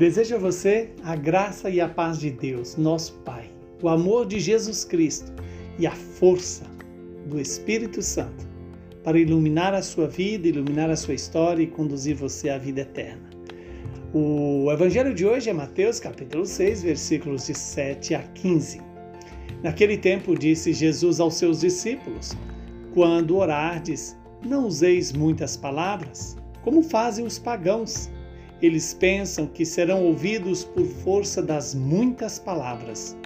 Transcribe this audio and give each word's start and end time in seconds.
Desejo 0.00 0.36
a 0.36 0.38
você 0.38 0.88
a 1.04 1.14
graça 1.14 1.68
e 1.68 1.78
a 1.78 1.86
paz 1.86 2.18
de 2.18 2.30
Deus, 2.30 2.74
nosso 2.74 3.12
Pai, 3.22 3.50
o 3.82 3.88
amor 3.90 4.24
de 4.24 4.40
Jesus 4.40 4.82
Cristo 4.82 5.30
e 5.78 5.86
a 5.86 5.90
força 5.90 6.64
do 7.26 7.38
Espírito 7.38 8.00
Santo 8.00 8.48
para 9.04 9.18
iluminar 9.18 9.74
a 9.74 9.82
sua 9.82 10.08
vida, 10.08 10.48
iluminar 10.48 10.88
a 10.88 10.96
sua 10.96 11.12
história 11.12 11.62
e 11.62 11.66
conduzir 11.66 12.16
você 12.16 12.48
à 12.48 12.56
vida 12.56 12.80
eterna. 12.80 13.28
O 14.14 14.72
evangelho 14.72 15.12
de 15.12 15.26
hoje 15.26 15.50
é 15.50 15.52
Mateus 15.52 16.00
capítulo 16.00 16.46
6, 16.46 16.82
versículos 16.82 17.46
de 17.46 17.54
7 17.54 18.14
a 18.14 18.22
15. 18.22 18.80
Naquele 19.62 19.98
tempo 19.98 20.34
disse 20.34 20.72
Jesus 20.72 21.20
aos 21.20 21.34
seus 21.34 21.60
discípulos: 21.60 22.34
Quando 22.94 23.36
orardes, 23.36 24.16
não 24.42 24.66
useis 24.66 25.12
muitas 25.12 25.58
palavras, 25.58 26.38
como 26.62 26.82
fazem 26.82 27.26
os 27.26 27.38
pagãos 27.38 28.08
eles 28.62 28.94
pensam 28.94 29.46
que 29.46 29.64
serão 29.64 30.04
ouvidos 30.04 30.64
por 30.64 30.84
força 30.84 31.42
das 31.42 31.74
muitas 31.74 32.38
palavras. 32.38 33.16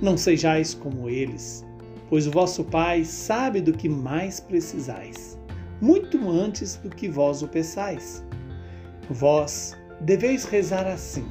Não 0.00 0.16
sejais 0.16 0.74
como 0.74 1.08
eles, 1.08 1.64
pois 2.08 2.26
o 2.26 2.30
vosso 2.30 2.64
Pai 2.64 3.04
sabe 3.04 3.60
do 3.60 3.72
que 3.72 3.88
mais 3.88 4.40
precisais, 4.40 5.38
muito 5.80 6.28
antes 6.28 6.76
do 6.76 6.90
que 6.90 7.08
vós 7.08 7.42
o 7.42 7.48
peçais. 7.48 8.24
Vós 9.10 9.76
deveis 10.00 10.44
rezar 10.44 10.86
assim: 10.86 11.24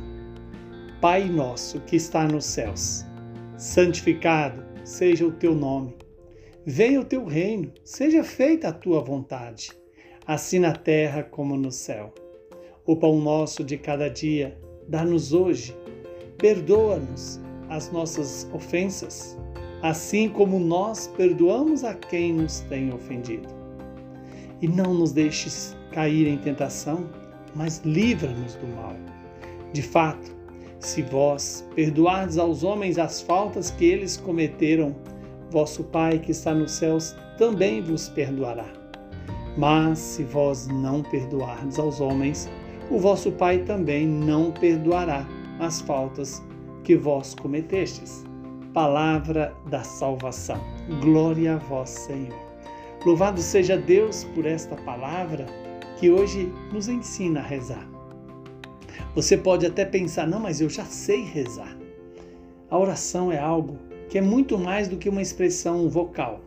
Pai 1.00 1.26
nosso 1.26 1.80
que 1.82 1.96
está 1.96 2.28
nos 2.28 2.46
céus, 2.46 3.06
santificado 3.58 4.64
seja 4.84 5.26
o 5.26 5.32
teu 5.32 5.54
nome. 5.54 5.96
Venha 6.66 7.00
o 7.00 7.06
teu 7.06 7.26
reino, 7.26 7.72
seja 7.84 8.24
feita 8.24 8.70
a 8.70 8.74
tua 8.74 9.00
vontade, 9.02 9.72
assim 10.26 10.60
na 10.60 10.74
terra 10.74 11.22
como 11.24 11.56
no 11.56 11.72
céu. 11.72 12.14
O 12.88 12.96
pão 12.96 13.20
nosso 13.20 13.64
de 13.64 13.78
cada 13.78 14.08
dia, 14.08 14.56
dá-nos 14.88 15.34
hoje. 15.34 15.76
Perdoa-nos 16.38 17.40
as 17.68 17.92
nossas 17.92 18.48
ofensas, 18.54 19.36
assim 19.82 20.30
como 20.30 20.60
nós 20.60 21.08
perdoamos 21.18 21.84
a 21.84 21.96
quem 21.96 22.34
nos 22.34 22.60
tem 22.62 22.94
ofendido. 22.94 23.48
E 24.62 24.68
não 24.68 24.94
nos 24.94 25.12
deixes 25.12 25.76
cair 25.92 26.28
em 26.28 26.38
tentação, 26.38 27.10
mas 27.56 27.82
livra-nos 27.84 28.54
do 28.54 28.68
mal. 28.68 28.96
De 29.74 29.82
fato, 29.82 30.36
se 30.80 31.02
vós 31.02 31.68
perdoardes 31.74 32.38
aos 32.38 32.64
homens 32.64 33.00
as 33.00 33.20
faltas 33.20 33.72
que 33.72 33.86
eles 33.86 34.16
cometeram, 34.16 34.96
vosso 35.50 35.84
Pai 35.86 36.20
que 36.20 36.30
está 36.30 36.54
nos 36.54 36.74
céus 36.74 37.16
também 37.40 37.82
vos 37.82 38.10
perdoará. 38.10 38.68
Mas 39.58 39.98
se 39.98 40.24
vós 40.24 40.68
não 40.68 41.02
perdoardes 41.02 41.80
aos 41.80 42.00
homens, 42.00 42.48
o 42.90 43.00
vosso 43.00 43.32
Pai 43.32 43.60
também 43.60 44.06
não 44.06 44.52
perdoará 44.52 45.28
as 45.60 45.82
faltas 45.82 46.42
que 46.84 46.96
vós 46.96 47.34
cometestes. 47.34 48.24
Palavra 48.74 49.56
da 49.70 49.84
salvação. 49.84 50.60
Glória 51.02 51.56
a 51.56 51.58
vós, 51.58 51.90
Senhor. 51.90 52.38
Louvado 53.06 53.42
seja 53.42 53.78
Deus 53.78 54.24
por 54.36 54.46
esta 54.46 54.76
palavra 54.76 55.46
que 55.98 56.12
hoje 56.12 56.52
nos 56.72 56.88
ensina 56.88 57.40
a 57.40 57.44
rezar. 57.44 57.88
Você 59.16 59.38
pode 59.38 59.66
até 59.66 59.86
pensar, 59.86 60.28
não, 60.28 60.40
mas 60.40 60.62
eu 60.62 60.70
já 60.70 60.86
sei 60.86 61.24
rezar. 61.24 61.76
A 62.70 62.78
oração 62.78 63.32
é 63.32 63.40
algo 63.40 63.80
que 64.10 64.18
é 64.18 64.22
muito 64.22 64.60
mais 64.60 64.88
do 64.88 64.98
que 64.98 65.10
uma 65.10 65.22
expressão 65.22 65.90
vocal. 65.90 66.42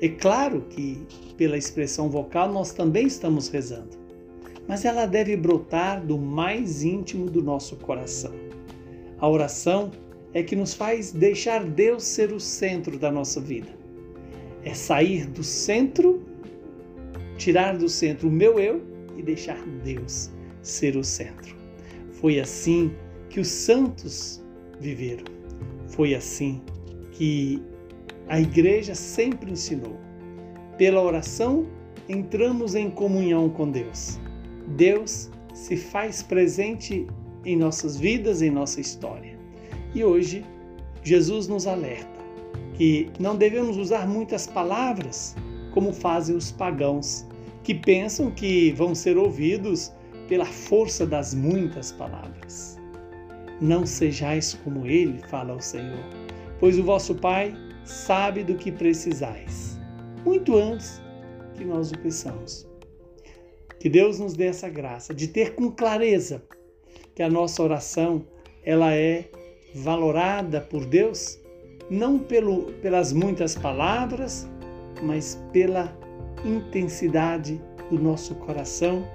É 0.00 0.08
claro 0.08 0.60
que 0.68 1.06
pela 1.36 1.56
expressão 1.56 2.08
vocal 2.08 2.52
nós 2.52 2.72
também 2.72 3.06
estamos 3.06 3.48
rezando 3.48 4.05
mas 4.68 4.84
ela 4.84 5.06
deve 5.06 5.36
brotar 5.36 6.04
do 6.04 6.18
mais 6.18 6.82
íntimo 6.82 7.30
do 7.30 7.42
nosso 7.42 7.76
coração. 7.76 8.32
A 9.18 9.28
oração 9.28 9.90
é 10.34 10.42
que 10.42 10.56
nos 10.56 10.74
faz 10.74 11.12
deixar 11.12 11.64
Deus 11.64 12.04
ser 12.04 12.32
o 12.32 12.40
centro 12.40 12.98
da 12.98 13.10
nossa 13.10 13.40
vida. 13.40 13.68
É 14.64 14.74
sair 14.74 15.26
do 15.26 15.42
centro, 15.42 16.22
tirar 17.38 17.76
do 17.76 17.88
centro 17.88 18.28
o 18.28 18.32
meu 18.32 18.58
eu 18.58 18.82
e 19.16 19.22
deixar 19.22 19.58
Deus 19.84 20.30
ser 20.60 20.96
o 20.96 21.04
centro. 21.04 21.56
Foi 22.12 22.40
assim 22.40 22.92
que 23.30 23.40
os 23.40 23.48
santos 23.48 24.42
viveram. 24.80 25.24
Foi 25.88 26.14
assim 26.14 26.60
que 27.12 27.62
a 28.28 28.40
igreja 28.40 28.94
sempre 28.94 29.52
ensinou. 29.52 29.96
Pela 30.76 31.00
oração, 31.00 31.66
entramos 32.08 32.74
em 32.74 32.90
comunhão 32.90 33.48
com 33.48 33.70
Deus. 33.70 34.18
Deus 34.68 35.30
se 35.54 35.76
faz 35.76 36.22
presente 36.22 37.06
em 37.44 37.56
nossas 37.56 37.96
vidas, 37.96 38.42
em 38.42 38.50
nossa 38.50 38.80
história. 38.80 39.38
E 39.94 40.04
hoje, 40.04 40.44
Jesus 41.02 41.48
nos 41.48 41.66
alerta 41.66 42.16
que 42.74 43.10
não 43.18 43.36
devemos 43.36 43.76
usar 43.76 44.06
muitas 44.06 44.46
palavras 44.46 45.34
como 45.72 45.92
fazem 45.92 46.36
os 46.36 46.50
pagãos, 46.50 47.26
que 47.62 47.74
pensam 47.74 48.30
que 48.30 48.72
vão 48.72 48.94
ser 48.94 49.16
ouvidos 49.16 49.92
pela 50.28 50.44
força 50.44 51.06
das 51.06 51.34
muitas 51.34 51.92
palavras. 51.92 52.78
Não 53.60 53.86
sejais 53.86 54.54
como 54.64 54.86
ele, 54.86 55.18
fala 55.28 55.54
o 55.54 55.60
Senhor, 55.60 56.04
pois 56.58 56.78
o 56.78 56.82
vosso 56.82 57.14
Pai 57.14 57.54
sabe 57.84 58.42
do 58.42 58.54
que 58.54 58.72
precisais, 58.72 59.78
muito 60.24 60.56
antes 60.56 61.00
que 61.56 61.64
nós 61.64 61.90
o 61.92 61.98
peçamos. 61.98 62.66
Que 63.86 63.90
Deus 63.90 64.18
nos 64.18 64.34
dê 64.34 64.46
essa 64.46 64.68
graça 64.68 65.14
de 65.14 65.28
ter 65.28 65.54
com 65.54 65.70
clareza 65.70 66.42
que 67.14 67.22
a 67.22 67.30
nossa 67.30 67.62
oração 67.62 68.26
ela 68.64 68.92
é 68.92 69.26
valorada 69.76 70.60
por 70.60 70.84
Deus 70.84 71.38
não 71.88 72.18
pelo, 72.18 72.72
pelas 72.82 73.12
muitas 73.12 73.54
palavras, 73.54 74.48
mas 75.04 75.40
pela 75.52 75.96
intensidade 76.44 77.62
do 77.88 77.96
nosso 77.96 78.34
coração 78.34 79.06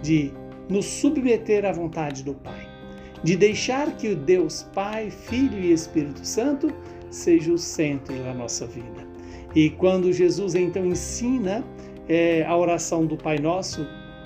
de 0.00 0.32
nos 0.68 0.86
submeter 0.86 1.64
à 1.64 1.72
vontade 1.72 2.22
do 2.22 2.34
Pai, 2.34 2.68
de 3.24 3.34
deixar 3.34 3.96
que 3.96 4.10
o 4.10 4.14
Deus 4.14 4.62
Pai, 4.72 5.10
Filho 5.10 5.58
e 5.58 5.72
Espírito 5.72 6.24
Santo 6.24 6.72
seja 7.10 7.52
o 7.52 7.58
centro 7.58 8.14
da 8.22 8.32
nossa 8.32 8.64
vida. 8.64 9.04
E 9.56 9.70
quando 9.70 10.12
Jesus 10.12 10.54
então 10.54 10.86
ensina 10.86 11.64
é, 12.08 12.44
a 12.44 12.56
oração 12.56 13.04
do 13.04 13.16
Pai 13.16 13.36
Nosso, 13.40 13.84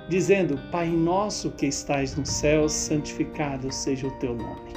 dizendo: 0.09 0.59
Pai 0.71 0.89
nosso 0.89 1.51
que 1.51 1.67
estais 1.67 2.17
no 2.17 2.27
céu, 2.27 2.69
santificado 2.69 3.73
seja 3.73 4.07
o 4.07 4.13
teu 4.13 4.35
nome. 4.35 4.73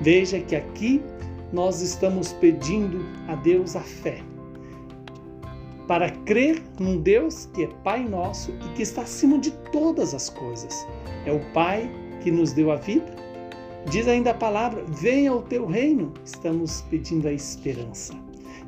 Veja 0.00 0.40
que 0.40 0.56
aqui 0.56 1.02
nós 1.52 1.80
estamos 1.80 2.32
pedindo 2.32 3.04
a 3.28 3.34
Deus 3.36 3.76
a 3.76 3.80
fé 3.80 4.22
para 5.86 6.10
crer 6.10 6.62
num 6.78 6.98
Deus 6.98 7.46
que 7.52 7.64
é 7.64 7.68
Pai 7.82 8.04
nosso 8.04 8.50
e 8.50 8.74
que 8.74 8.82
está 8.82 9.02
acima 9.02 9.38
de 9.38 9.50
todas 9.70 10.14
as 10.14 10.30
coisas. 10.30 10.86
É 11.26 11.32
o 11.32 11.40
Pai 11.52 11.90
que 12.22 12.30
nos 12.30 12.52
deu 12.52 12.70
a 12.70 12.76
vida. 12.76 13.14
Diz 13.90 14.08
ainda 14.08 14.30
a 14.30 14.34
palavra: 14.34 14.82
venha 14.88 15.32
o 15.32 15.42
teu 15.42 15.66
reino. 15.66 16.12
Estamos 16.24 16.80
pedindo 16.82 17.28
a 17.28 17.32
esperança. 17.32 18.14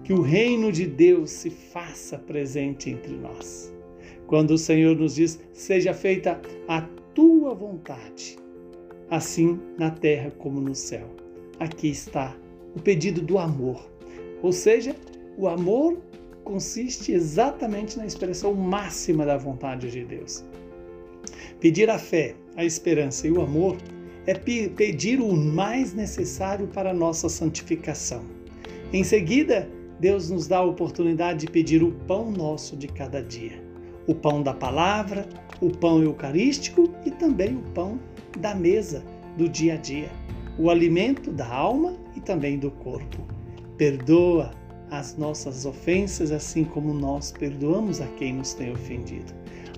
Que 0.04 0.12
o 0.12 0.20
reino 0.20 0.70
de 0.70 0.86
Deus 0.86 1.30
se 1.30 1.50
faça 1.50 2.16
presente 2.16 2.90
entre 2.90 3.12
nós. 3.14 3.75
Quando 4.26 4.52
o 4.52 4.58
Senhor 4.58 4.96
nos 4.96 5.14
diz: 5.14 5.38
Seja 5.52 5.94
feita 5.94 6.40
a 6.66 6.82
tua 7.14 7.54
vontade, 7.54 8.36
assim 9.10 9.58
na 9.78 9.90
terra 9.90 10.30
como 10.38 10.60
no 10.60 10.74
céu. 10.74 11.08
Aqui 11.60 11.88
está 11.88 12.36
o 12.74 12.80
pedido 12.80 13.20
do 13.20 13.38
amor. 13.38 13.88
Ou 14.42 14.52
seja, 14.52 14.94
o 15.38 15.48
amor 15.48 15.98
consiste 16.44 17.12
exatamente 17.12 17.96
na 17.96 18.06
expressão 18.06 18.52
máxima 18.52 19.24
da 19.24 19.36
vontade 19.36 19.90
de 19.90 20.04
Deus. 20.04 20.44
Pedir 21.60 21.88
a 21.88 21.98
fé, 21.98 22.34
a 22.56 22.64
esperança 22.64 23.26
e 23.26 23.32
o 23.32 23.40
amor 23.40 23.76
é 24.26 24.34
pedir 24.34 25.20
o 25.20 25.34
mais 25.34 25.94
necessário 25.94 26.66
para 26.66 26.90
a 26.90 26.94
nossa 26.94 27.28
santificação. 27.28 28.24
Em 28.92 29.02
seguida, 29.02 29.68
Deus 29.98 30.30
nos 30.30 30.46
dá 30.46 30.58
a 30.58 30.64
oportunidade 30.64 31.46
de 31.46 31.50
pedir 31.50 31.82
o 31.82 31.92
pão 32.06 32.30
nosso 32.30 32.76
de 32.76 32.86
cada 32.88 33.22
dia 33.22 33.65
o 34.06 34.14
pão 34.14 34.42
da 34.42 34.54
palavra, 34.54 35.28
o 35.60 35.70
pão 35.70 36.02
eucarístico 36.02 36.90
e 37.04 37.10
também 37.10 37.56
o 37.56 37.62
pão 37.72 37.98
da 38.38 38.54
mesa 38.54 39.02
do 39.36 39.48
dia 39.48 39.74
a 39.74 39.76
dia, 39.76 40.10
o 40.58 40.70
alimento 40.70 41.30
da 41.30 41.48
alma 41.48 41.94
e 42.14 42.20
também 42.20 42.58
do 42.58 42.70
corpo. 42.70 43.26
Perdoa 43.76 44.50
as 44.90 45.16
nossas 45.16 45.66
ofensas, 45.66 46.30
assim 46.30 46.64
como 46.64 46.94
nós 46.94 47.32
perdoamos 47.32 48.00
a 48.00 48.06
quem 48.18 48.34
nos 48.34 48.54
tem 48.54 48.72
ofendido. 48.72 49.32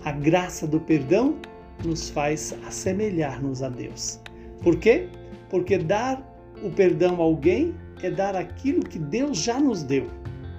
A 0.05 0.13
graça 0.13 0.67
do 0.67 0.79
perdão 0.79 1.37
nos 1.85 2.11
faz 2.11 2.55
assemelhar-nos 2.67 3.63
a 3.63 3.69
Deus. 3.69 4.21
Por 4.63 4.77
quê? 4.77 5.09
Porque 5.49 5.79
dar 5.79 6.23
o 6.63 6.71
perdão 6.71 7.17
a 7.17 7.25
alguém 7.25 7.75
é 8.03 8.11
dar 8.11 8.37
aquilo 8.37 8.81
que 8.81 8.99
Deus 8.99 9.39
já 9.39 9.59
nos 9.59 9.83
deu, 9.83 10.07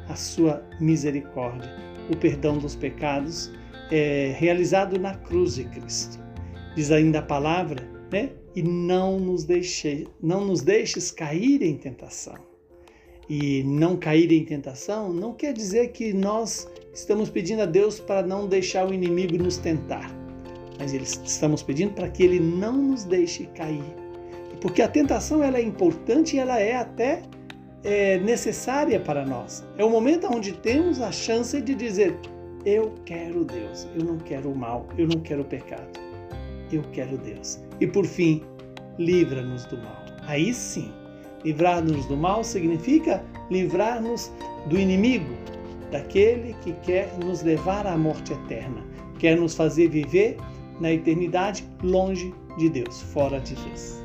a 0.07 0.15
sua 0.15 0.63
misericórdia, 0.79 1.69
o 2.09 2.15
perdão 2.15 2.57
dos 2.57 2.75
pecados 2.75 3.51
é, 3.91 4.35
realizado 4.37 4.99
na 4.99 5.15
cruz 5.15 5.55
de 5.55 5.65
Cristo. 5.65 6.19
Diz 6.75 6.91
ainda 6.91 7.19
a 7.19 7.23
palavra 7.23 7.99
né? 8.11 8.31
E 8.55 8.63
não 8.63 9.19
nos 9.19 9.43
deixe, 9.43 10.07
não 10.21 10.45
nos 10.45 10.61
deixes 10.61 11.11
cair 11.11 11.61
em 11.61 11.77
tentação. 11.77 12.35
E 13.29 13.63
não 13.63 13.95
cair 13.95 14.31
em 14.31 14.43
tentação 14.43 15.13
não 15.13 15.33
quer 15.33 15.53
dizer 15.53 15.89
que 15.89 16.11
nós 16.13 16.67
estamos 16.91 17.29
pedindo 17.29 17.61
a 17.61 17.65
Deus 17.65 17.99
para 17.99 18.25
não 18.25 18.47
deixar 18.47 18.89
o 18.89 18.93
inimigo 18.93 19.37
nos 19.37 19.57
tentar, 19.57 20.11
mas 20.79 20.93
estamos 20.93 21.61
pedindo 21.61 21.93
para 21.93 22.09
que 22.09 22.23
ele 22.23 22.39
não 22.39 22.73
nos 22.73 23.03
deixe 23.03 23.45
cair. 23.55 23.83
Porque 24.59 24.81
a 24.81 24.87
tentação 24.87 25.43
ela 25.43 25.59
é 25.59 25.61
importante 25.61 26.35
e 26.35 26.39
ela 26.39 26.59
é 26.59 26.75
até 26.75 27.21
é, 27.83 28.17
necessária 28.19 28.99
para 28.99 29.25
nós. 29.25 29.65
É 29.77 29.83
o 29.83 29.89
momento 29.89 30.27
onde 30.27 30.53
temos 30.53 31.01
a 31.01 31.11
chance 31.11 31.59
de 31.61 31.73
dizer: 31.75 32.17
Eu 32.65 32.93
quero 33.05 33.43
Deus, 33.45 33.87
eu 33.95 34.03
não 34.03 34.17
quero 34.17 34.51
o 34.51 34.55
mal, 34.55 34.87
eu 34.97 35.07
não 35.07 35.19
quero 35.21 35.41
o 35.41 35.45
pecado, 35.45 35.99
eu 36.71 36.81
quero 36.91 37.17
Deus. 37.17 37.59
E 37.79 37.87
por 37.87 38.05
fim, 38.05 38.43
livra-nos 38.97 39.65
do 39.65 39.77
mal. 39.77 40.05
Aí 40.27 40.53
sim, 40.53 40.91
livrar-nos 41.43 42.05
do 42.05 42.17
mal 42.17 42.43
significa 42.43 43.23
livrar-nos 43.49 44.31
do 44.67 44.77
inimigo, 44.77 45.33
daquele 45.91 46.53
que 46.61 46.73
quer 46.83 47.11
nos 47.23 47.41
levar 47.41 47.87
à 47.87 47.97
morte 47.97 48.33
eterna, 48.33 48.83
quer 49.17 49.37
nos 49.37 49.55
fazer 49.55 49.89
viver 49.89 50.37
na 50.79 50.91
eternidade 50.91 51.67
longe 51.83 52.33
de 52.57 52.69
Deus, 52.69 53.01
fora 53.01 53.39
de 53.39 53.55
Deus. 53.55 54.03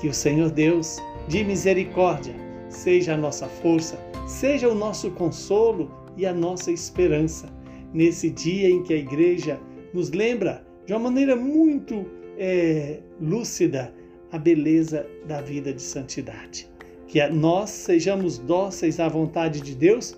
Que 0.00 0.08
o 0.08 0.14
Senhor 0.14 0.50
Deus, 0.50 0.96
de 1.28 1.44
misericórdia, 1.44 2.34
seja 2.70 3.14
a 3.14 3.16
nossa 3.16 3.46
força, 3.46 3.98
seja 4.26 4.68
o 4.68 4.74
nosso 4.74 5.10
consolo 5.10 5.90
e 6.16 6.24
a 6.24 6.32
nossa 6.32 6.70
esperança 6.70 7.48
nesse 7.92 8.30
dia 8.30 8.70
em 8.70 8.82
que 8.82 8.94
a 8.94 8.96
igreja 8.96 9.60
nos 9.92 10.10
lembra 10.10 10.64
de 10.86 10.92
uma 10.92 11.00
maneira 11.00 11.36
muito 11.36 12.06
é, 12.38 13.00
lúcida 13.20 13.92
a 14.32 14.38
beleza 14.38 15.06
da 15.26 15.40
vida 15.40 15.72
de 15.72 15.82
santidade. 15.82 16.68
Que 17.06 17.26
nós 17.28 17.70
sejamos 17.70 18.38
dóceis 18.38 19.00
à 19.00 19.08
vontade 19.08 19.60
de 19.60 19.74
Deus, 19.74 20.16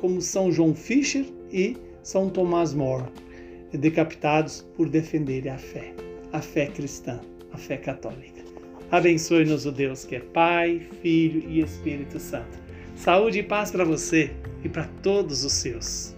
como 0.00 0.20
São 0.20 0.50
João 0.50 0.74
Fischer 0.74 1.24
e 1.52 1.76
São 2.02 2.28
Tomás 2.28 2.74
More, 2.74 3.04
decapitados 3.72 4.66
por 4.76 4.88
defenderem 4.88 5.52
a 5.52 5.58
fé, 5.58 5.94
a 6.32 6.42
fé 6.42 6.66
cristã, 6.66 7.20
a 7.52 7.56
fé 7.56 7.76
católica. 7.76 8.41
Abençoe-nos 8.92 9.64
o 9.64 9.72
Deus 9.72 10.04
que 10.04 10.16
é 10.16 10.20
Pai, 10.20 10.82
Filho 11.00 11.48
e 11.48 11.62
Espírito 11.62 12.20
Santo. 12.20 12.58
Saúde 12.94 13.38
e 13.38 13.42
paz 13.42 13.70
para 13.70 13.86
você 13.86 14.30
e 14.62 14.68
para 14.68 14.84
todos 15.02 15.44
os 15.44 15.52
seus. 15.54 16.14